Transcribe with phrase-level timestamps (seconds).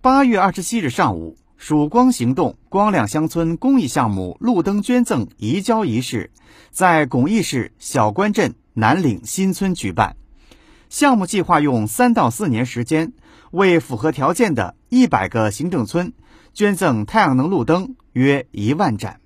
[0.00, 6.30] 八月二十七日上午，曙光行动光亮乡村公益项目路灯捐赠移交仪式
[6.70, 10.14] 在巩义市小关镇南岭新村举办。
[10.88, 13.12] 项目计划用三到四年时间，
[13.50, 16.12] 为符合条件的一百个行政村
[16.54, 19.18] 捐赠太阳能路灯约一万盏，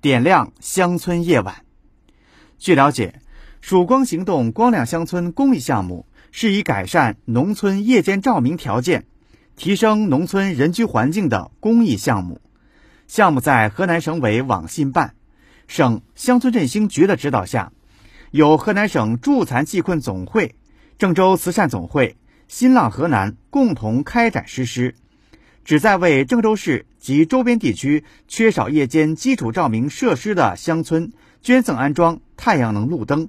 [0.00, 1.66] 点亮乡村夜晚。
[2.58, 3.20] 据了解，
[3.60, 9.04] 曙光行动光亮乡村公益项目是以改善农村夜间照明条件。
[9.56, 12.40] 提升农村人居环境的公益项目，
[13.06, 15.14] 项目在河南省委网信办、
[15.68, 17.72] 省乡村振兴局的指导下，
[18.32, 20.56] 由河南省助残济困总会、
[20.98, 22.16] 郑州慈善总会、
[22.48, 24.96] 新浪河南共同开展实施，
[25.64, 33.28] 旨在为郑州市及周边地区缺少夜间基础照明设施的乡村捐赠安装太阳能路灯。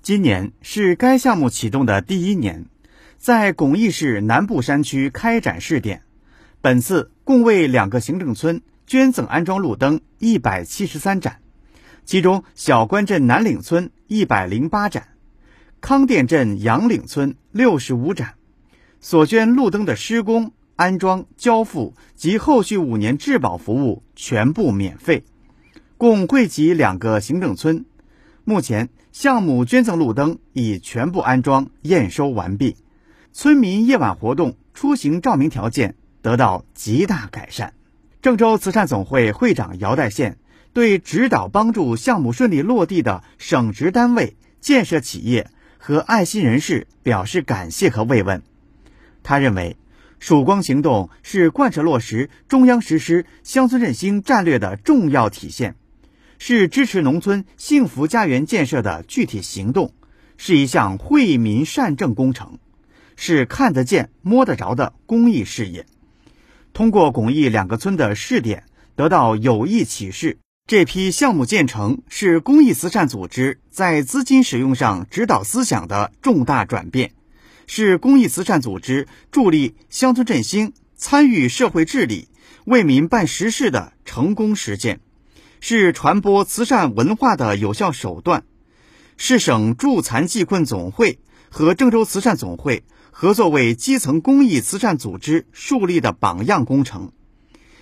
[0.00, 2.66] 今年是该项目启动的第一年。
[3.18, 6.02] 在巩义市南部山区开展试点，
[6.60, 11.38] 本次共为两个行政村捐赠安装路灯一百七十三盏，
[12.04, 15.08] 其中小关镇南岭村一百零八盏，
[15.80, 18.34] 康店镇杨岭村六十五盏。
[19.00, 25.24] 所捐路灯的施工、安装、交付及后续五年质保服务全部免费，
[25.96, 27.84] 共惠及两个行政村。
[28.44, 32.76] 目前，项目捐赠路灯已全部安装验收完毕。
[33.38, 37.74] 村民夜晚活动出行照明条件得到极大改善。
[38.22, 40.38] 郑州慈善总会会长姚代宪
[40.72, 48.42] 对指导帮助项目顺利落地的省直单位、建设企业和爱心人士表示感谢和慰问。
[49.22, 49.76] 他认为，
[50.18, 55.76] 曙光行动是贯彻落实中央实施乡村振兴战略的重要体现，
[56.38, 59.92] 是支持农村幸福家园建设的具体行动，
[60.38, 62.58] 是一项惠民善政工程。
[63.16, 65.86] 是看得见、摸得着的公益事业。
[66.72, 68.64] 通过巩义两个村的试点，
[68.94, 70.38] 得到有益启示。
[70.66, 77.12] 这批项目建成，是公益慈善组织在资金使用上指导思想的重大转变，
[77.68, 82.28] 是公益慈善组织助力乡村振兴、参与社会治理、
[82.64, 84.98] 为民办实事的成功实践，
[85.60, 88.42] 是传播慈善文化的有效手段，
[89.16, 92.84] 是省助残济困总会和郑州慈善总会。
[93.18, 97.12] 合作为基层公益慈善组织树立的榜样工程，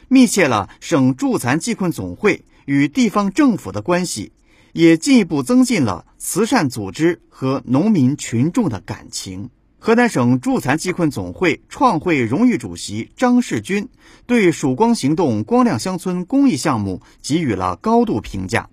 [0.06, 4.30] 密切了省助残济困总会与地方政府的关系，
[4.72, 9.50] 也进一步增进了慈善组织和农民群众的感情。
[9.80, 13.88] 河南省助残济困总会创会荣誉主席张世军
[14.26, 18.70] 对“曙光行动”光亮乡村公益项目给予了高度评价。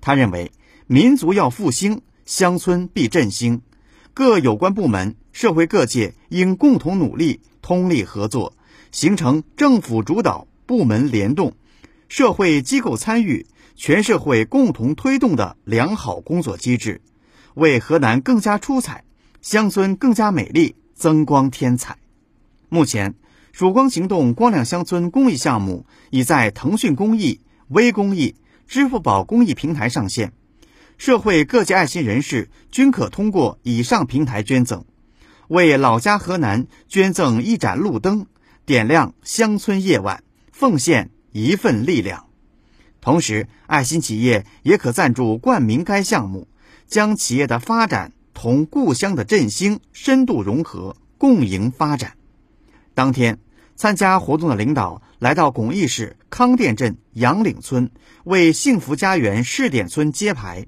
[0.00, 0.52] 他认为，
[0.86, 3.62] 民族要复兴，乡村必振兴。
[4.16, 8.54] 各有关部门、社会各界应共同努力、通力合作，
[8.90, 11.52] 形成政府主导、部门联动、
[12.08, 17.02] 社会机构参与、全社会共同推动的良好工作机制，
[17.52, 19.04] 为河南更加出彩、
[19.42, 21.98] 乡村更加美丽增光添彩。
[22.70, 23.16] 目前，
[23.52, 28.34] 曙光行动光亮乡村公益项目已在腾讯公益、微公益、
[28.66, 30.32] 支付宝公益平台上线。
[30.98, 34.84] 社会各界爱心人士均可通过以上平台捐赠，
[35.48, 38.26] 为老家河南捐赠一盏路灯，
[38.64, 42.26] 点亮乡村夜晚，奉献一份力量。
[43.00, 46.48] 同时，爱心企业也可赞助冠名该项目，
[46.88, 52.14] 将企业的发展同故乡的振兴深度融合，共赢发展。
[52.94, 53.38] 当天，
[53.76, 57.90] 参加活动的领导来到巩义市康店镇杨岭村，
[58.24, 60.66] 为幸福家园试点村揭牌。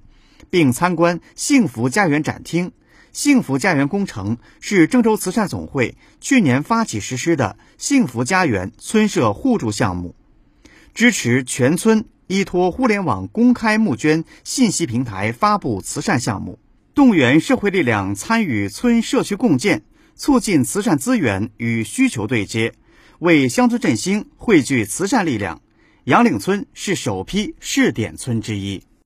[0.50, 2.72] 并参观幸福家园展厅。
[3.10, 10.14] 幸福家园工程是郑州慈善总会去年发起实施的幸福家园村社互助项目，
[10.94, 16.58] 支持全村依托互联网公开募捐信息平台发布慈善项目，
[16.94, 19.82] 动员社会力量参与村社区共建，
[20.14, 22.74] 促进慈善资源与需求对接，
[23.20, 25.60] 为乡村振兴汇聚慈善力量。
[26.04, 28.82] 杨岭村是首批试点村之一。